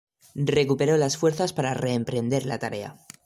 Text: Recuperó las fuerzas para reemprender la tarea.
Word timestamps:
Recuperó 0.47 0.97
las 0.97 1.15
fuerzas 1.17 1.53
para 1.53 1.75
reemprender 1.75 2.47
la 2.47 2.57
tarea. 2.57 2.95